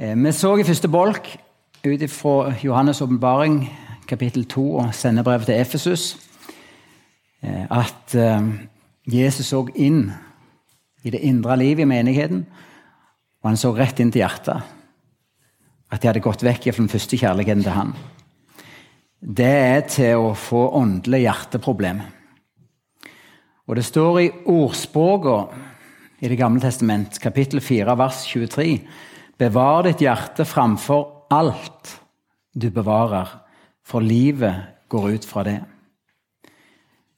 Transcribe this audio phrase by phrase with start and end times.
[0.00, 1.26] Eh, vi så i første bolk
[1.84, 3.66] ut fra Johannes' åpenbaring,
[4.08, 6.16] kapittel 2 og sendebrevet til Efesus,
[7.42, 8.46] eh, at eh,
[9.04, 10.06] Jesus så inn
[11.04, 12.46] i det indre livet i menigheten,
[13.42, 14.62] og han så rett inn til hjertet.
[15.92, 17.92] At de hadde gått vekk fra den første kjærligheten til han.
[19.20, 22.00] Det er til å få åndelig hjerteproblem.
[23.68, 25.68] Og det står i ordspråkene
[26.20, 28.80] i Det gamle testament, kapittel 4, vers 23.
[29.40, 31.94] Bevar ditt hjerte framfor alt
[32.52, 33.28] du bevarer,
[33.80, 35.60] for livet går ut fra det.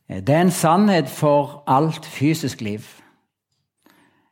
[0.06, 2.84] Det er en sannhet for alt fysisk liv.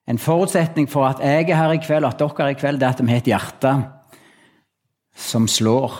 [0.06, 2.86] En forutsetning for at jeg er her i kveld, at dere er i kveld, det
[2.86, 3.74] er at vi har et hjerte
[5.16, 5.94] som slår.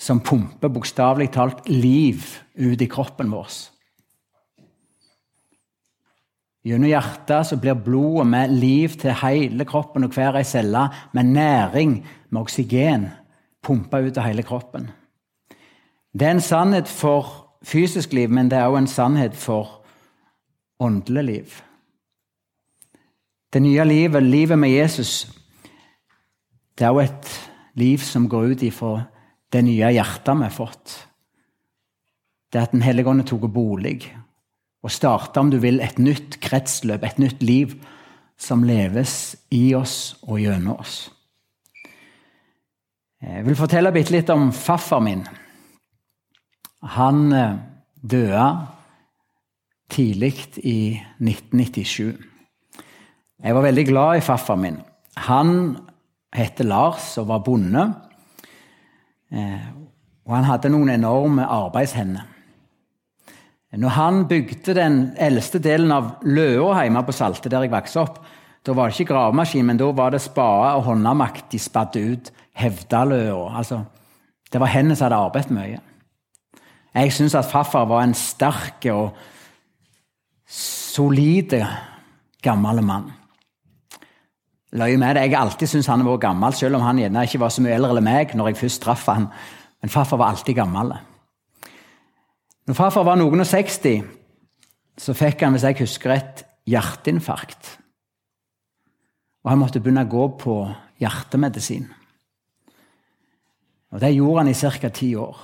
[0.00, 2.24] Som pumper bokstavelig talt liv
[2.56, 3.50] ut i kroppen vår.
[6.64, 11.32] Gjennom hjertet så blir blodet med liv til hele kroppen og hver ei celle, med
[11.32, 11.94] næring,
[12.28, 13.08] med oksygen,
[13.64, 14.90] pumpa ut av hele kroppen.
[16.12, 17.32] Det er en sannhet for
[17.64, 19.80] fysisk liv, men det er òg en sannhet for
[20.80, 21.58] åndelig liv.
[23.52, 25.30] Det nye livet, livet med Jesus,
[26.76, 27.34] det er òg et
[27.80, 28.98] liv som går ut ifra
[29.52, 30.96] det nye hjertet vi har fått.
[32.52, 34.10] Det er at Den hellige ånd tok bolig
[34.80, 37.74] og starte, om du vil, et nytt kretsløp, et nytt liv
[38.40, 41.10] som leves i oss og gjennom oss.
[43.20, 45.26] Jeg vil fortelle bitte litt om farfar min.
[46.96, 47.58] Han eh,
[48.00, 48.46] døde
[49.92, 50.32] tidlig
[50.64, 52.16] i 1997.
[53.40, 54.80] Jeg var veldig glad i farfar min.
[55.28, 55.52] Han
[56.32, 57.84] het Lars og var bonde.
[59.28, 59.68] Eh,
[60.24, 62.24] og han hadde noen enorme arbeidshender.
[63.70, 68.18] Når han bygde den eldste delen av Løa hjemme på Salte, der jeg vokste opp,
[68.66, 72.32] da var det ikke gravemaskin, men da var det spade og håndamakt de spadde ut
[72.58, 73.54] Hevdaløa.
[73.56, 73.84] Altså,
[74.52, 75.78] det var henne som hadde arbeidet mye.
[76.94, 79.14] Jeg syns at farfar var en sterk og
[80.50, 81.54] solid
[82.42, 83.12] gammel mann.
[84.72, 85.22] Løy med det.
[85.22, 87.78] Jeg har alltid syntes han var gammel, selv om han gjerne ikke var så mye
[87.78, 89.30] eldre enn meg når jeg først traff han.
[89.80, 90.92] Men farfar var alltid gammel.
[92.70, 94.04] Når farfar var noen og 60,
[95.02, 97.70] så fikk han, hvis jeg husker rett, hjerteinfarkt.
[99.42, 100.54] Og han måtte begynne å gå på
[101.02, 101.88] hjertemedisin.
[103.90, 104.90] Og Det gjorde han i ca.
[104.94, 105.40] ti år.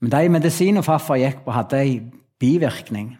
[0.00, 2.08] Men de medisinene farfar gikk på, hadde en
[2.40, 3.18] bivirkning.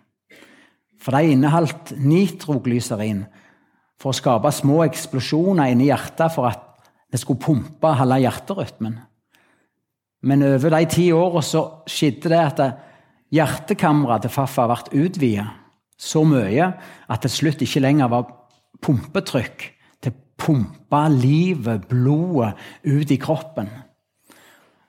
[0.96, 3.26] For de inneholdt nitroglyserin
[4.00, 6.64] for å skape små eksplosjoner inni hjertet for at
[7.12, 9.02] det skulle pumpe halve hjerterytmen.
[10.22, 12.62] Men over de ti åra så skjedde det at
[13.32, 15.46] hjertekammeret til farfar ble utvida
[16.00, 16.70] så mye
[17.12, 18.28] at til slutt ikke lenger var
[18.80, 19.66] pumpetrykk
[20.00, 22.54] til å pumpe livet, blodet,
[22.88, 23.68] ut i kroppen.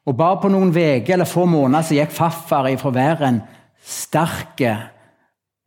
[0.07, 3.41] Og Bare på noen uker eller få måneder så gikk farfar ifra å være en
[3.83, 4.63] sterk,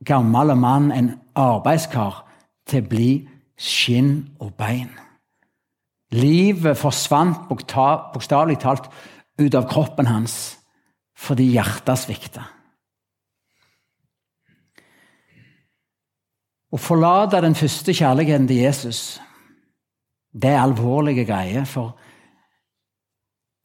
[0.05, 2.25] gammel mann, en arbeidskar,
[2.67, 3.09] til å bli
[3.61, 4.91] skinn og bein.
[6.15, 8.89] Livet forsvant bokstavelig talt
[9.41, 10.37] ut av kroppen hans
[11.25, 12.43] fordi hjertet svikta.
[16.75, 19.03] Å forlate den første kjærligheten til Jesus,
[20.35, 21.95] det er alvorlige greier, for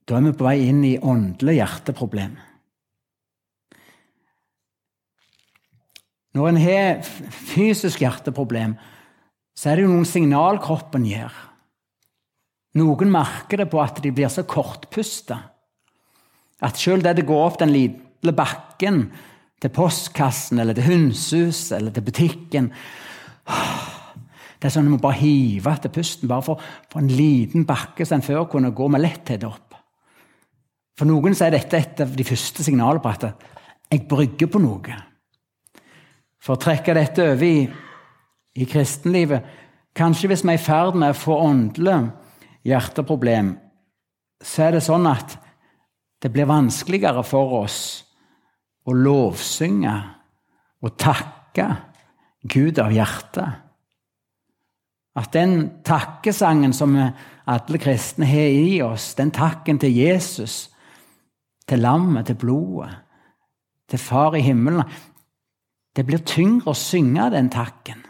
[0.05, 2.37] da er vi på vei inn i åndelig hjerteproblem.
[6.37, 7.01] Når en har
[7.49, 8.77] fysisk hjerteproblem,
[9.57, 11.33] så er det jo noen signal kroppen gir.
[12.77, 15.41] Noen merker det på at de blir så kortpusta
[16.65, 19.05] at selv det det går opp den lille bakken
[19.59, 22.71] til postkassen eller til hundshuset eller til butikken
[24.59, 27.65] Det er sånn at Du må bare hive etter pusten bare for, for en liten
[27.67, 29.77] bakke som en før kunne gå med letthet opp.
[30.99, 33.29] For noen så er dette et av de første signalene på at
[33.89, 34.97] jeg brygger på noe.
[36.43, 37.63] For å trekke dette over i,
[38.59, 39.55] i kristenlivet
[39.95, 41.95] Kanskje hvis vi er i ferd med å få åndelig
[42.67, 43.55] hjerteproblem,
[44.39, 45.33] så er det sånn at
[46.19, 47.79] det blir vanskeligere for oss
[48.87, 49.95] å lovsynge
[50.83, 51.67] og takke
[52.49, 53.65] Gud av hjertet.
[55.19, 60.69] At den takkesangen som alle kristne har i oss, den takken til Jesus,
[61.67, 62.91] til lammet, til blodet,
[63.89, 64.85] til Far i himmelen
[65.95, 68.03] Det blir tyngre å synge den takken.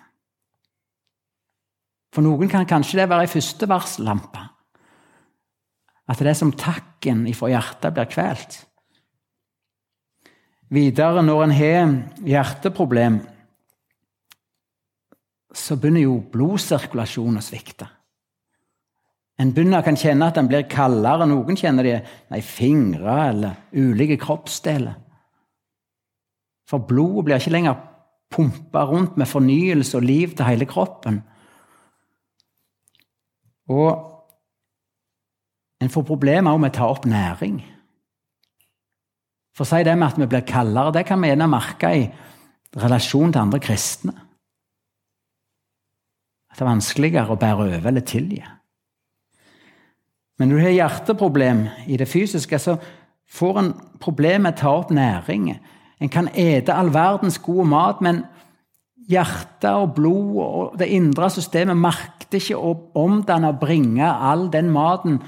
[2.13, 4.41] For noen kan kanskje det være ei første varsellampe.
[6.09, 8.57] At det er som takken ifra hjertet blir kvelt.
[10.73, 11.93] Videre, når en har
[12.25, 13.19] hjerteproblem,
[15.53, 17.87] så begynner jo blodsirkulasjonen å svikte.
[19.39, 21.25] En begynner kan kjenne at en blir kaldere.
[21.29, 21.95] Noen kjenner det
[22.35, 24.97] i fingre eller ulike kroppsdeler.
[26.69, 27.79] For blodet blir ikke lenger
[28.29, 31.21] pumpa rundt med fornyelse og liv til hele kroppen.
[33.73, 34.18] Og
[35.79, 37.59] en får problemer med å ta opp næring.
[39.55, 42.05] For å si det med at vi blir kaldere, det kan vi gjerne merke i
[42.79, 44.13] relasjon til andre kristne.
[46.49, 48.41] At det er vanskeligere å bære over eller tilgi.
[50.39, 52.77] Men når du har hjerteproblem i det fysiske, så
[53.29, 55.51] får en problem med å ta opp næring.
[55.99, 58.23] En kan ete all verdens gode mat, men
[59.09, 64.69] hjertet og blod og det indre systemet makter ikke å omdanne og bringe all den
[64.71, 65.19] maten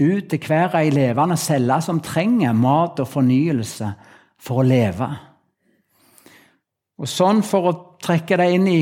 [0.00, 3.92] ut til hver ei levende celle som trenger mat og fornyelse
[4.40, 5.08] for å leve.
[7.00, 8.80] Og sånn, for å trekke deg inn i,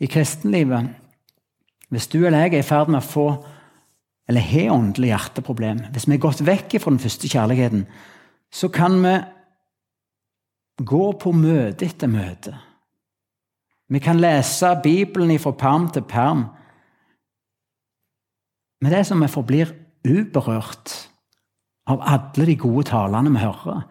[0.00, 0.96] i kristenlivet
[1.90, 3.24] Hvis du eller jeg er i ferd med å få
[4.30, 7.80] eller har åndelig hjerteproblem, hvis vi er gått vekk fra den første kjærligheten,
[8.46, 9.14] så kan vi
[10.86, 12.54] gå på møte etter møte.
[13.90, 16.44] Vi kan lese Bibelen fra perm til perm.
[18.80, 19.74] Men det som vi forblir
[20.06, 20.94] uberørt
[21.90, 23.82] av alle de gode talene vi hører.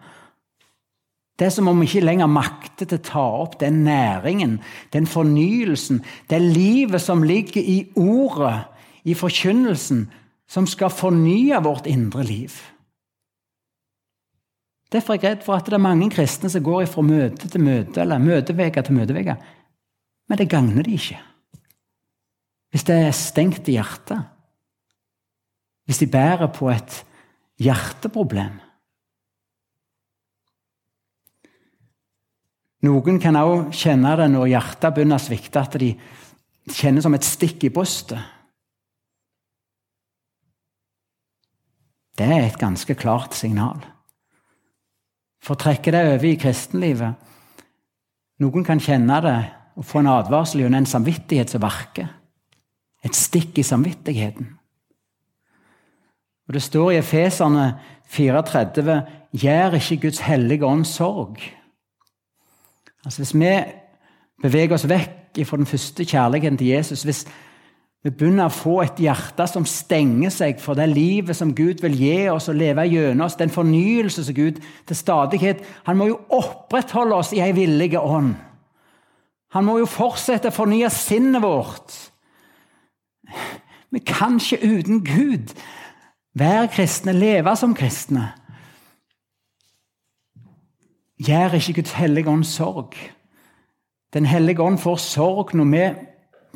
[1.40, 4.58] Det er som om vi ikke lenger makter til å ta opp den næringen,
[4.92, 8.66] den fornyelsen, det livet som ligger i ordet,
[9.08, 10.04] i forkynnelsen,
[10.50, 12.58] som skal fornye vårt indre liv.
[14.92, 17.62] Derfor er jeg redd for at det er mange kristne som går fra møte til
[17.62, 19.36] møte, eller møteveke til møteveke.
[20.28, 21.20] Men det gagner de ikke.
[22.70, 24.26] Hvis det er stengt i hjertet.
[25.90, 27.00] Hvis de bærer på et
[27.58, 28.60] hjerteproblem.
[32.86, 35.90] Noen kan også kjenne det når hjertet begynner å svikte, at de
[36.70, 38.22] kjenner som et stikk i brystet.
[42.14, 43.82] Det er et ganske klart signal.
[45.42, 47.28] For å trekke det over i kristenlivet
[48.40, 49.38] Noen kan kjenne det
[49.76, 52.06] og få en advarsel gjennom en samvittighet som verker.
[53.04, 54.54] Et stikk i samvittigheten.
[56.50, 57.78] Og Det står i Efeserne
[58.10, 59.02] 34.:
[59.32, 61.36] Gjør ikke Guds hellige ånd sorg.
[63.04, 63.52] Altså Hvis vi
[64.42, 67.22] beveger oss vekk fra den første kjærligheten til Jesus, hvis
[68.02, 71.94] vi begynner å få et hjerte som stenger seg for det livet som Gud vil
[71.94, 76.20] gi oss og leve gjennom oss, den fornyelse som Gud til stadighet Han må jo
[76.28, 78.34] opprettholde oss i ei villige ånd.
[79.54, 82.10] Han må jo fortsette å fornye sinnet vårt.
[83.90, 85.54] Vi kan ikke uten Gud
[86.34, 88.32] være kristne, leve som kristne.
[91.20, 92.94] Gjør ikke Guds hellige ånd sorg.
[94.14, 95.82] Den hellige ånd får sorg når vi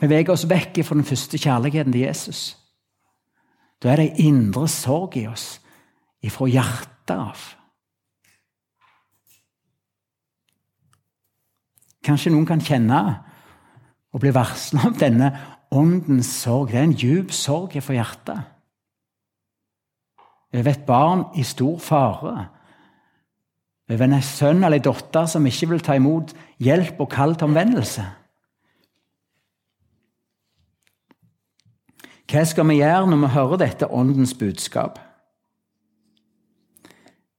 [0.00, 2.56] beveger oss vekk fra den første kjærligheten til Jesus.
[3.82, 5.60] Da er det indre sorg i oss,
[6.22, 7.42] ifra hjertet av.
[12.04, 13.00] Kanskje noen kan kjenne
[14.12, 15.30] og bli varsla om denne
[15.72, 16.72] åndens sorg.
[16.72, 18.53] Det er en djup sorg for hjertet
[20.54, 22.48] over et barn i stor fare.
[23.90, 27.50] Over en sønn eller en datter som ikke vil ta imot hjelp og kall til
[27.50, 28.04] omvendelse.
[32.30, 34.98] Hva skal vi gjøre når vi hører dette åndens budskap?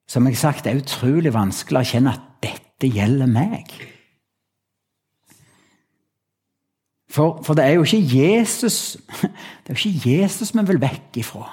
[0.07, 3.73] Som jeg har sagt, det er utrolig vanskelig å kjenne at dette gjelder meg.
[7.09, 8.97] For, for det er jo ikke Jesus
[9.63, 11.47] det er jo ikke Jesus vi vil vekk ifra.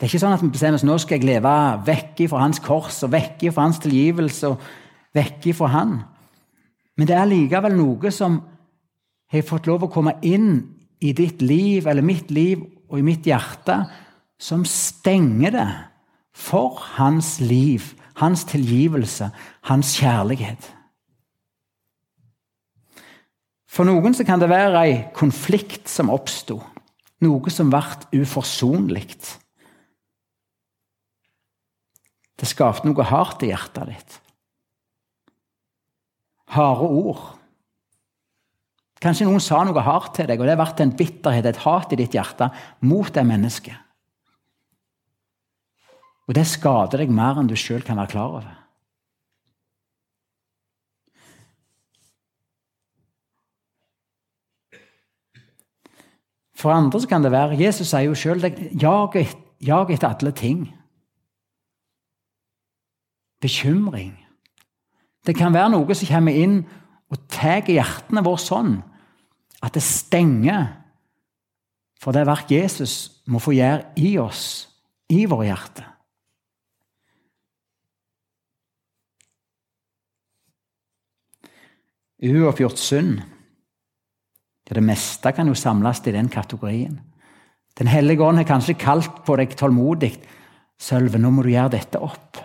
[0.00, 1.50] Det er ikke sånn at vi bestemmer oss nå skal jeg leve
[1.84, 4.62] vekk fra hans kors og vekk fra hans tilgivelse og
[5.12, 5.90] vekk fra han.
[6.96, 8.38] Men det er likevel noe som
[9.28, 10.54] har fått lov å komme inn
[11.04, 13.76] i ditt liv eller mitt liv og i mitt hjerte,
[14.40, 15.68] som stenger det
[16.32, 17.92] for hans liv,
[18.24, 19.28] hans tilgivelse,
[19.68, 20.64] hans kjærlighet.
[23.68, 26.56] For noen kan det være ei konflikt som oppsto,
[27.20, 29.12] noe som ble uforsonlig.
[32.40, 34.16] Det skapte noe hardt i hjertet ditt.
[36.56, 37.26] Harde ord.
[39.00, 41.92] Kanskje noen sa noe hardt til deg, og det har vært en bitterhet, et hat
[41.92, 42.50] i ditt hjerte
[42.84, 43.76] mot det mennesket.
[46.28, 48.56] Og det skader deg mer enn du sjøl kan være klar over.
[56.60, 59.16] For andre kan det være Jesus sier jo sjøl jag,
[59.64, 60.68] jag etter alle ting
[63.40, 64.14] bekymring.
[65.26, 66.60] Det kan være noe som kommer inn
[67.10, 68.76] og tar hjertene våre sånn
[69.60, 70.76] at det stenger
[72.00, 74.44] For det verk Jesus må få gjøre i oss,
[75.12, 75.84] i våre hjerter.
[82.24, 87.00] Uoppgjort synd ja, Det meste kan jo samles i den kategorien.
[87.76, 90.14] Den hellige ånd har kanskje kalt på deg tålmodig.
[90.80, 92.40] Sølve, nå må du gjøre dette opp.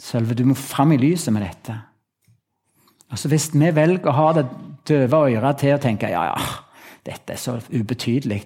[0.00, 1.76] Sølve, du må fram i lyset med dette.
[3.10, 4.46] Altså Hvis vi velger å ha det
[4.88, 6.38] døve øret til å tenke ja, ja,
[7.04, 8.40] dette er så ubetydelig,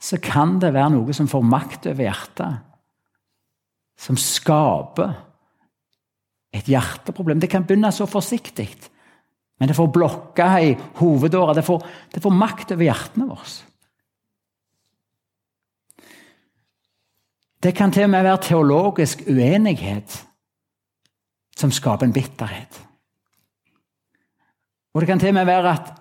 [0.00, 2.64] så kan det være noe som får makt over hjertet.
[4.00, 5.14] Som skaper
[6.54, 7.40] et hjerteproblem.
[7.40, 8.68] Det kan begynne så forsiktig,
[9.58, 11.54] men det får blokka i hovedåra.
[11.56, 11.64] Det,
[12.14, 13.54] det, får makt over hjertene våre.
[17.64, 20.18] Det kan til og med være teologisk uenighet
[21.58, 22.80] som skaper en bitterhet.
[24.94, 25.92] Og det kan til og med være at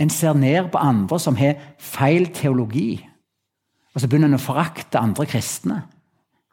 [0.00, 3.00] en ser ned på andre som har feil teologi.
[3.94, 5.80] Og så begynner en å forakte andre kristne.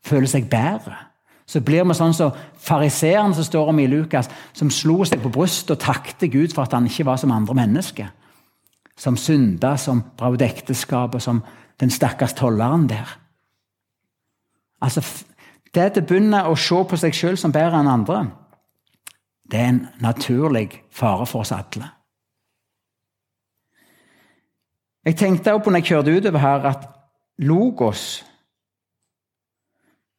[0.04, 0.96] Føler seg bedre.
[1.46, 5.20] Så blir vi sånn som så fariseeren som står om i Lukas, som slo seg
[5.24, 8.14] på brystet og takte Gud for at han ikke var som andre mennesker.
[8.96, 11.42] Som synda, som brøt ekteskapet, som
[11.82, 13.18] den stakkars tolleren der.
[14.84, 15.04] Altså,
[15.74, 18.26] Det å begynne å se på seg sjøl som bedre enn andre,
[19.50, 21.90] det er en naturlig fare for oss alle.
[25.04, 26.86] Jeg tenkte også når jeg kjørte utover her, at
[27.44, 28.24] logos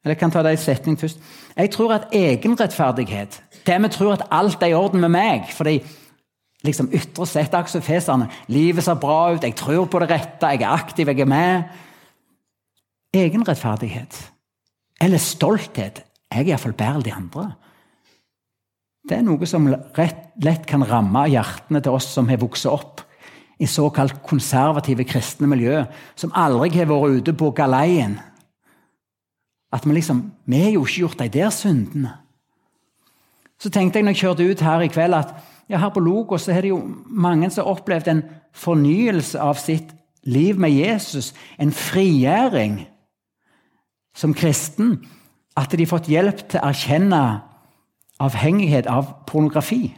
[0.04, 1.20] eller jeg kan ta det i setning først.
[1.56, 5.78] Jeg tror at egenrettferdighet Det vi tror at alt er i orden med meg fordi
[6.64, 10.68] liksom ytre sett aksofeserne, Livet ser bra ut, jeg tror på det rette, jeg er
[10.72, 11.62] aktiv, jeg er med.
[13.12, 14.33] Egenrettferdighet.
[15.02, 16.04] Eller stolthet.
[16.30, 17.46] Jeg er iallfall bedre enn de andre.
[19.04, 23.02] Det er noe som rett, lett kan ramme hjertene til oss som har vokst opp
[23.60, 25.84] i såkalt konservative kristne miljø,
[26.18, 28.16] som aldri har vært ute på galeien
[29.74, 32.12] at vi liksom Vi har jo ikke gjort de der syndene.
[33.58, 35.34] Så tenkte jeg når jeg kjørte ut her i kveld, at
[35.68, 38.22] ja, her på Logos så er det jo mange som har opplevd en
[38.52, 41.32] fornyelse av sitt liv med Jesus.
[41.58, 42.84] En frigjøring
[44.14, 44.98] som kristen.
[45.56, 47.20] At de har fått hjelp til å erkjenne
[48.22, 49.92] avhengighet av pornografi.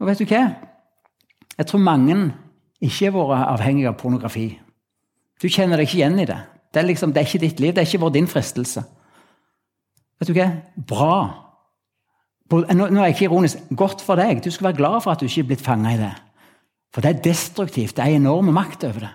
[0.00, 0.42] Og vet du hva?
[1.58, 2.16] Jeg tror mange
[2.82, 4.48] ikke har vært avhengige av pornografi.
[5.40, 6.40] Du kjenner deg ikke igjen i det.
[6.72, 8.82] Det er, liksom, det er ikke ditt liv, det er ikke vært din fristelse.
[10.18, 10.48] Vet du hva?
[10.88, 11.16] Bra.
[12.52, 13.64] Nå er jeg ikke ironisk.
[13.76, 14.42] Godt for deg.
[14.44, 16.12] Du skal være glad for at du ikke er blitt fanga i det.
[16.92, 17.96] For det er destruktivt.
[17.96, 19.12] Det er enorme makt over det.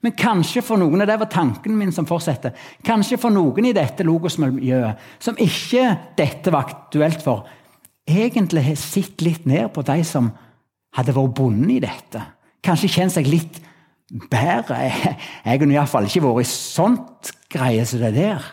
[0.00, 2.54] Men kanskje for noen, og det var tanken min som fortsetter,
[2.86, 5.84] kanskje for noen i dette logosmiljøet som ikke
[6.16, 7.44] dette var aktuelt for,
[8.08, 10.30] egentlig har sett litt ned på de som
[10.96, 12.22] hadde vært bonde i dette.
[12.64, 13.60] Kanskje kjent seg litt
[14.32, 14.78] bedre.
[15.44, 18.48] Jeg har iallfall ikke vært i sånt greie som det der.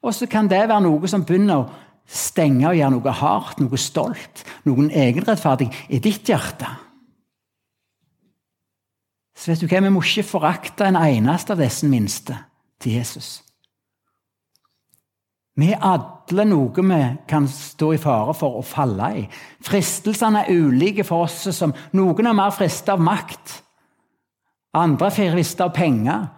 [0.00, 1.70] Og så kan det være noe som begynner å
[2.10, 6.68] stenge og gjøre noe hardt, noe stolt, noen egenrettferdig i ditt hjerte.
[9.40, 12.36] Så vet du hva, Vi må ikke forakte en eneste av disse minste
[12.80, 13.38] til Jesus.
[15.56, 19.24] Vi er alle noe vi kan stå i fare for å falle i.
[19.64, 21.48] Fristelsene er ulike for oss.
[21.56, 23.62] som Noen er mer fristet av makt,
[24.74, 26.28] andre er frista av penger.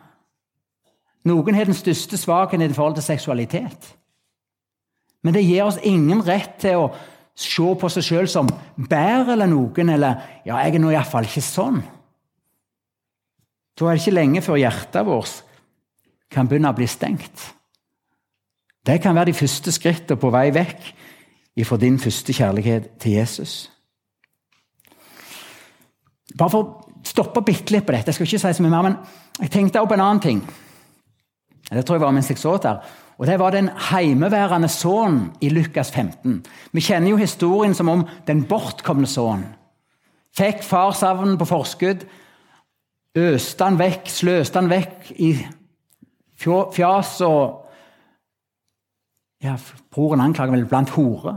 [1.24, 3.96] Noen har den største svakheten i forhold til seksualitet.
[5.22, 6.92] Men det gir oss ingen rett til å
[7.34, 11.40] se på seg sjøl som bedre eller noen, eller 'ja, jeg er nå iallfall ikke
[11.40, 11.82] sånn'.
[13.78, 15.42] Da er det ikke lenge før hjertet vårt
[16.32, 17.52] kan begynne å bli stengt.
[18.82, 20.88] Det kan være de første skrittene på vei vekk
[21.62, 23.54] ifra din første kjærlighet til Jesus.
[26.38, 28.10] Bare for å stoppe bitte litt på dette.
[28.10, 28.98] Jeg skal ikke si så mye mer, men
[29.42, 30.42] jeg tenkte opp en annen ting.
[31.68, 32.82] Det tror jeg var mens jeg så der.
[33.20, 36.42] Og Det var den heimeværende sønnen i Lukas 15.
[36.72, 39.46] Vi kjenner jo historien som om den bortkomne sønnen.
[40.32, 42.06] Fikk farsavnen på forskudd,
[43.18, 45.32] øste han vekk, sløste han vekk i
[46.42, 47.58] fjas og
[49.42, 49.56] ja,
[49.90, 51.34] Broren anklager vel blant hore.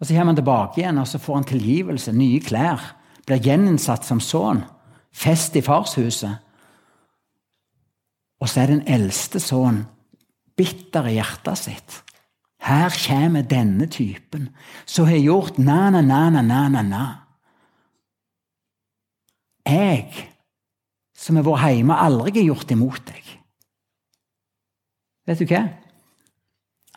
[0.00, 2.82] Og Så kommer han tilbake igjen og så får han tilgivelse, nye klær.
[3.26, 4.64] Blir gjeninnsatt som sønn.
[5.12, 6.40] Fest i farshuset.
[8.42, 9.84] Og så er den eldste sønnen
[10.58, 12.02] bitter i hjertet sitt.
[12.62, 14.50] Her kommer denne typen
[14.86, 17.21] som har gjort na-na-na-na-na-na.
[19.66, 20.08] Jeg,
[21.14, 23.30] som har vært hjemme, aldri har gjort imot deg.
[25.28, 25.62] Vet du hva?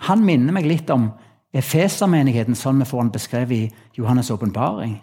[0.10, 1.12] Han minner meg litt om
[1.56, 4.98] Efesermenigheten, sånn vi får den beskrevet i Johannes' åpenbaring.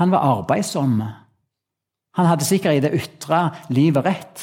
[0.00, 0.98] Han var arbeidsom.
[2.18, 4.42] Han hadde sikkert i det ytre livet rett.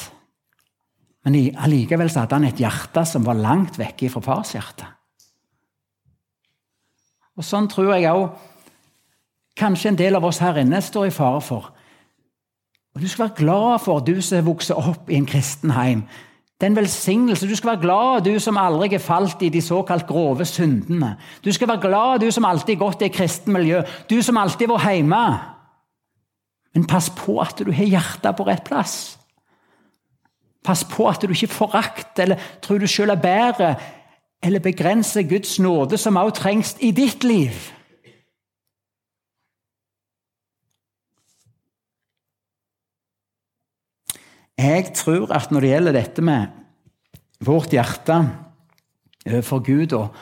[1.24, 4.88] Men allikevel hadde han et hjerte som var langt vekke fra farshjertet.
[7.34, 8.32] Og Sånn tror jeg òg
[9.56, 11.72] kanskje en del av oss her inne står i fare for.
[12.94, 16.04] Og Du skal være glad for, du som har vokst opp i en kristen heim.
[16.60, 17.48] Det er en velsignelse.
[17.48, 21.16] Du skal være glad, du som aldri har falt i de såkalt grove syndene.
[21.44, 23.82] Du skal være glad, du som alltid har gått i et kristent miljø.
[24.10, 25.24] Du som alltid har vært hjemme.
[26.74, 29.18] Men pass på at du har hjertet på rett plass.
[30.64, 33.74] Pass på at du ikke forakter eller tror du sjøl er bedre,
[34.42, 37.52] eller begrenser Guds nåde, som også trengs i ditt liv.
[44.58, 46.46] Jeg tror at når det gjelder dette med
[47.44, 48.20] vårt hjerte
[49.26, 50.14] overfor Gud, og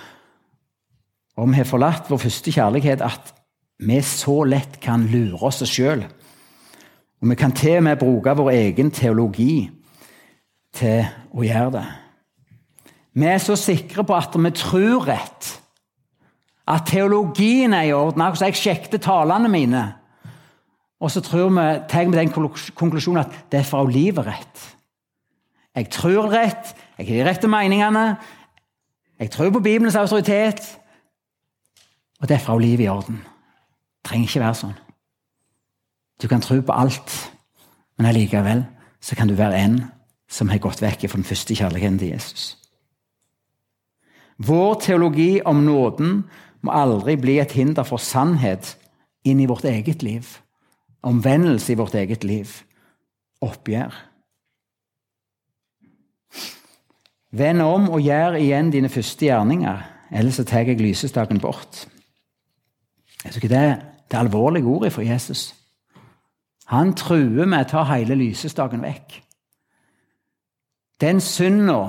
[1.37, 3.33] om vi har forlatt vår første kjærlighet, at
[3.83, 6.05] vi så lett kan lure oss sjøl.
[7.23, 9.71] Og vi kan til og med bruke vår egen teologi
[10.75, 11.87] til å gjøre det.
[13.13, 15.51] Vi er så sikre på at vi tror rett,
[16.73, 18.23] at teologien er i orden.
[18.41, 19.83] Jeg sjekket talene mine.
[21.03, 22.31] Og så tror vi, tar vi den
[22.79, 24.69] konklusjonen at derfor er livet rett.
[25.75, 28.17] Jeg tror rett, jeg har de rette meningene,
[29.19, 30.61] jeg tror på Bibelens autoritet,
[32.21, 33.17] og derfor er livet i orden.
[33.17, 34.77] Det trenger ikke være sånn.
[36.23, 37.15] Du kan tro på alt,
[37.99, 38.63] men allikevel
[39.03, 39.81] så kan du være en
[40.31, 42.45] som har gått vekk fra den første kjærligheten til Jesus.
[44.39, 46.23] Vår teologi om nåden
[46.63, 48.77] må aldri bli et hinder for sannhet
[49.27, 50.29] inn i vårt eget liv
[51.03, 52.49] omvendelse i vårt eget liv,
[53.43, 53.95] oppgjør.
[57.33, 59.81] Vend om og gjør igjen dine første gjerninger,
[60.13, 61.87] ellers tar jeg lysestaken bort.
[63.25, 63.65] Jeg synes det,
[64.11, 65.55] det er alvorlige ord for Jesus.
[66.67, 69.17] Han truer med å ta hele lysestaken vekk.
[71.01, 71.81] Den synda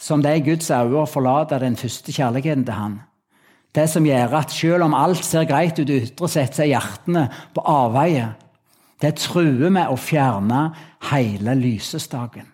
[0.00, 2.96] som det er Guds øyne å forlate den første kjærligheten til han,
[3.74, 7.26] det som gjør at selv om alt ser greit ut ytre sett, så er hjertene
[7.54, 8.32] på avveie.
[9.00, 10.64] Det truer med å fjerne
[11.10, 12.48] hele lysestaken.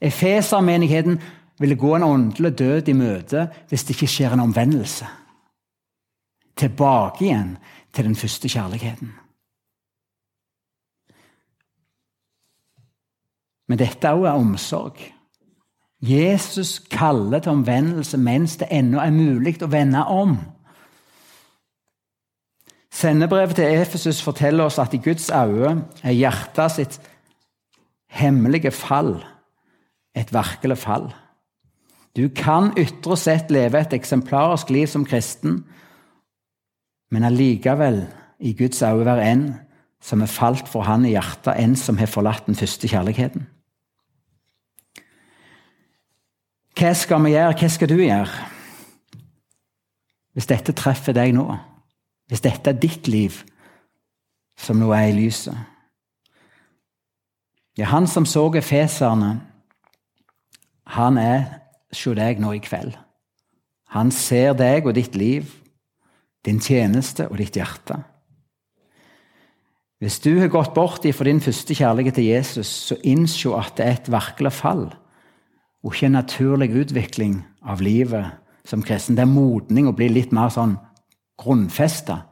[0.00, 1.16] Efesermenigheten
[1.58, 5.08] ville gå en åndelig død i møte hvis det ikke skjer en omvendelse.
[6.56, 7.56] Tilbake igjen
[7.92, 9.14] til den første kjærligheten.
[13.66, 15.00] Men dette òg er omsorg.
[16.02, 20.36] Jesus kaller til omvendelse mens det ennå er mulig å vende om.
[22.92, 27.00] Sendebrevet til Efesus forteller oss at i Guds øyne er hjertet sitt
[28.08, 29.18] hemmelige fall
[30.16, 31.10] et virkelig fall.
[32.16, 35.64] Du kan ytre sett leve et eksemplarisk liv som kristen,
[37.12, 38.06] men allikevel
[38.40, 39.44] i Guds øyne være en
[40.00, 43.46] som er falt for Han i hjertet, en som har forlatt den første kjærligheten.
[46.76, 47.56] Hva skal vi gjøre?
[47.56, 48.48] Hva skal du gjøre?
[50.36, 51.46] Hvis dette treffer deg nå,
[52.28, 53.38] hvis dette er ditt liv
[54.60, 55.56] som nå er i lyset
[57.76, 59.38] Ja, han som så efeserne,
[60.96, 61.42] han er
[61.92, 62.94] hos deg nå i kveld.
[63.92, 65.48] Han ser deg og ditt liv,
[66.44, 67.98] din tjeneste og ditt hjerte.
[70.00, 73.86] Hvis du har gått bort ifra din første kjærlighet til Jesus, så innsjå at det
[73.86, 74.88] er et virkelig fall
[75.86, 78.34] og ikke en naturlig utvikling av livet
[78.66, 79.14] som kristen.
[79.14, 80.74] Det er modning å bli litt mer sånn
[81.38, 82.24] grunnfesta.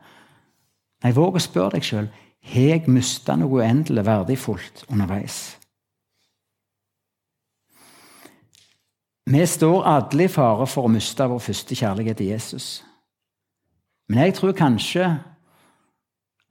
[1.04, 2.08] Nei, våg å spørre deg sjøl
[2.44, 5.54] har jeg mista noe uendelig verdifullt underveis.
[9.30, 12.66] Vi står alle i fare for å miste vår første kjærlighet til Jesus.
[14.10, 15.06] Men jeg tror kanskje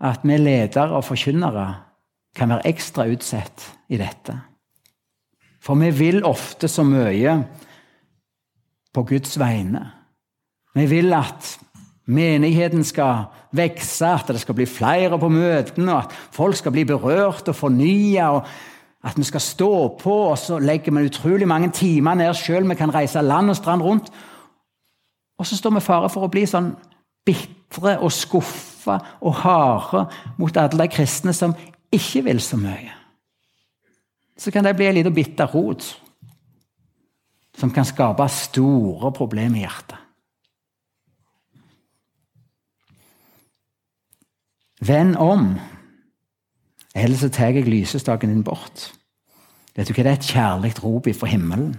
[0.04, 1.68] at vi ledere og forkynnere
[2.34, 4.40] kan være ekstra utsatt i dette.
[5.64, 7.38] For vi vil ofte så mye
[8.94, 9.86] på Guds vegne.
[10.76, 11.54] Vi vil at
[12.06, 17.48] menigheten skal vokse, at det skal bli flere på møtene, at folk skal bli berørt
[17.48, 18.42] og fornya, og
[19.04, 20.16] at vi skal stå på.
[20.34, 22.68] Og så legger vi utrolig mange timer ned sjøl.
[22.70, 24.10] Vi kan reise land og strand rundt.
[25.40, 26.74] Og så står vi i fare for å bli sånn
[27.26, 30.04] bitre og skuffa og harde
[30.38, 31.56] mot alle de kristne som
[31.94, 33.03] ikke vil så mye
[34.38, 35.86] så kan det bli en liten bitter rot
[37.58, 40.00] som kan skape store problemer i hjertet.
[44.84, 45.54] Vend om,
[46.96, 48.90] ellers så tar jeg lysestaken din bort.
[49.74, 51.78] Vet du hva Det er et kjærlig rop ifra himmelen.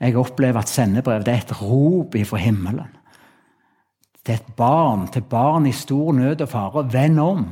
[0.00, 2.96] Jeg opplever at sendebrev det er et rop ifra himmelen.
[4.26, 6.92] Det er et barn til barn i stor nød og fare.
[6.92, 7.44] Vend om.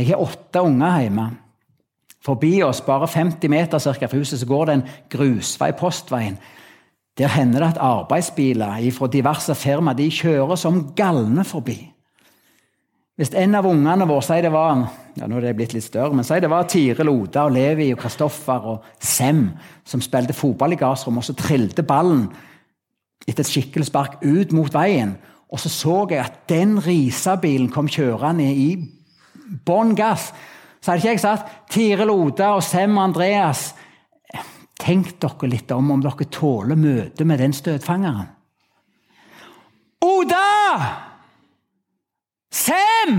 [0.00, 1.26] Jeg har åtte unger hjemme.
[2.24, 6.38] Forbi oss, bare 50 meter cirka, fra huset, så går det en grusvei, postveien.
[7.18, 11.78] Der hender det at arbeidsbiler fra diverse firma de kjører som galne forbi.
[13.20, 14.86] Hvis en av ungene våre sier det var
[15.18, 17.90] ja nå er det blitt litt større, men sier det var Tiril Oda og Levi
[17.92, 19.50] og Kristoffer og Sem
[19.84, 22.30] som spilte fotball i gardsrommet, og så trilte ballen
[23.26, 25.18] etter et skikkelig spark ut mot veien.
[25.52, 28.70] Og så så jeg at den risabilen kom kjørende i
[29.66, 30.30] bånn gass.
[30.80, 33.70] Så hadde ikke jeg sagt Tiril Oda og Sem Andreas
[34.80, 38.30] Tenk dere litt om om dere tåler møtet med den støtfangeren.
[40.00, 40.46] Oda!
[42.48, 43.18] Sem!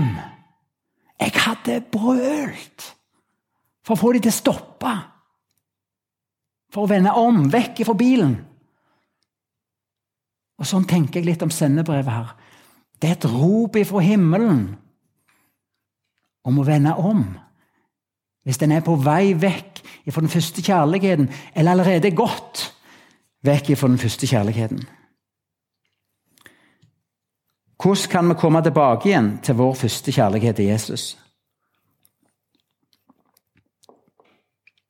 [1.22, 2.88] Jeg hadde brølt
[3.86, 4.94] for å få dem til å stoppe.
[6.74, 8.34] For å vende om, vekk fra bilen.
[10.58, 12.34] Og Sånn tenker jeg litt om sendebrevet her.
[12.98, 14.64] Det er et rop ifra himmelen
[16.44, 17.24] om å vende om.
[18.42, 22.72] Hvis en er på vei vekk fra den første kjærligheten, eller allerede gått
[23.46, 24.82] vekk fra den første kjærligheten.
[27.82, 31.18] Hvordan kan vi komme tilbake igjen til vår første kjærlighet til Jesus?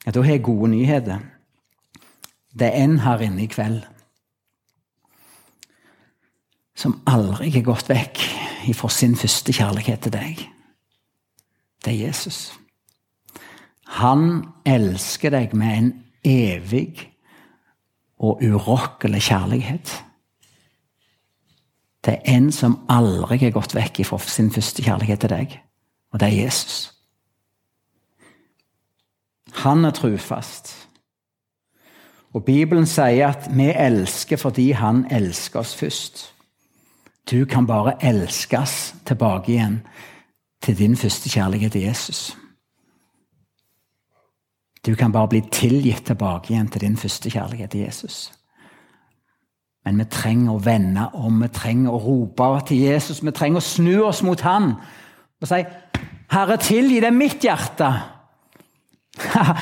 [0.07, 1.19] Ja, Da har jeg gode nyheter.
[2.59, 3.83] Det er en her inne i kveld
[6.75, 8.19] som aldri har gått vekk
[8.75, 10.41] fra sin første kjærlighet til deg.
[11.85, 12.53] Det er Jesus.
[13.99, 15.91] Han elsker deg med en
[16.25, 17.09] evig
[18.23, 19.93] og urokkelig kjærlighet.
[22.03, 25.59] Det er en som aldri har gått vekk fra sin første kjærlighet til deg,
[26.13, 26.79] og det er Jesus.
[29.63, 30.73] Han er trufast.
[32.33, 36.25] Og Bibelen sier at vi elsker fordi han elsker oss først.
[37.31, 39.83] Du kan bare elskes tilbake igjen
[40.63, 42.37] til din første kjærlighet til Jesus.
[44.87, 48.33] Du kan bare bli tilgitt tilbake igjen til din første kjærlighet til Jesus.
[49.85, 53.23] Men vi trenger å vende om, vi trenger å rope til Jesus.
[53.23, 54.75] Vi trenger å snu oss mot han
[55.43, 55.65] og si
[56.33, 57.93] 'Herre, tilgi det mitt hjerte'.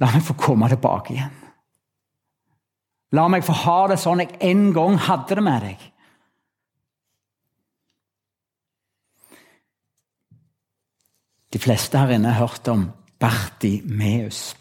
[0.00, 1.34] La meg få komme tilbake igjen.
[3.12, 5.92] La meg få ha det sånn jeg en gang hadde det med deg.
[11.52, 14.56] De fleste her inne har hørt om Bartimeus.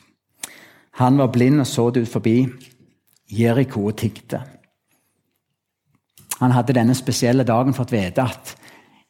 [0.98, 2.48] Han var blind og så det ut forbi.
[3.32, 4.42] Jeriko og tigte.
[6.40, 8.56] Han hadde denne spesielle dagen fått vite at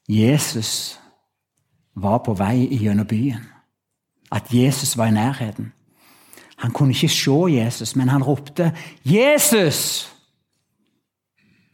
[0.10, 1.00] Jesus
[1.96, 3.44] var på vei gjennom byen.
[4.32, 5.74] At Jesus var i nærheten.
[6.58, 8.72] Han kunne ikke se Jesus, men han ropte
[9.06, 10.14] 'Jesus!'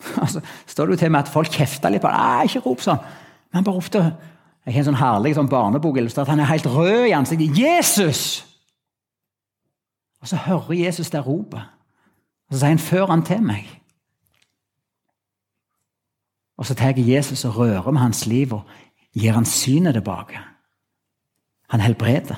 [0.22, 2.44] Altså, står det jo til med at folk kjefta litt på ham.
[2.44, 3.00] Ikke rop sånn.
[3.00, 4.02] Men han bare ropte
[4.65, 7.58] Jeg har en sånn herlig sånn barnebok at han er helt rød i ansiktet.
[7.58, 8.45] 'Jesus!'
[10.21, 11.63] Og så hører Jesus det ropet.
[12.47, 13.80] Og så sier han, 'Før han til meg'.
[16.58, 18.62] Og så tar Jesus og rører med hans liv og
[19.13, 20.39] gir han synet tilbake.
[21.69, 22.36] Han helbreder.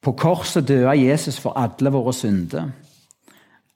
[0.00, 2.70] På korset døde Jesus for alle våre synder.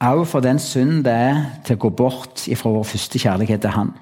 [0.00, 3.74] Også for den synd det er til å gå bort ifra vår første kjærlighet til
[3.74, 3.92] Han.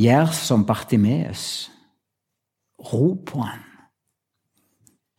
[0.00, 1.70] Gjør som Bartimeus.
[2.92, 3.64] Ro på Han.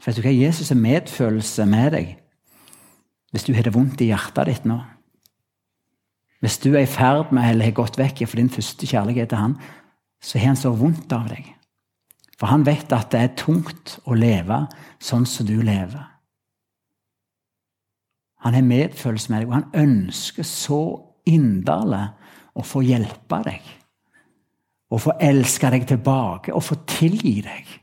[0.01, 0.33] For vet du hva?
[0.33, 2.17] Jesus er medfølelse med deg
[3.31, 4.75] hvis du har det vondt i hjertet ditt nå.
[6.43, 9.39] Hvis du er i ferd med eller har gått vekk fra din første kjærlighet til
[9.39, 9.53] han,
[10.19, 11.45] så har han så vondt av deg.
[12.35, 14.65] For han vet at det er tungt å leve
[14.99, 16.10] sånn som du lever.
[18.41, 20.81] Han har medfølelse med deg, og han ønsker så
[21.29, 22.07] inderlig
[22.57, 23.69] å få hjelpe deg.
[24.91, 27.77] Å få elske deg tilbake og få tilgi deg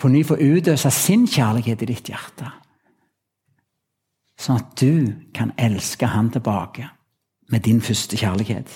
[0.00, 2.48] på ny få utøse sin kjærlighet i ditt hjerte.
[4.40, 6.86] Sånn at du kan elske han tilbake
[7.52, 8.70] med din første kjærlighet.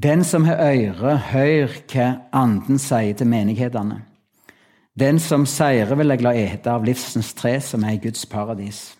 [0.00, 4.00] Den som har øre, hør hva Anden sier til menighetene.
[4.94, 8.92] Den som seirer, vil jeg la ete av livsens tre, som er i Guds paradis.